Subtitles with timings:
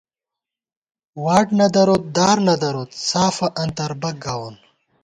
[1.23, 4.55] واٹ نہ دروت، دار نہ دروت ،سافہ انتر بَک گاوون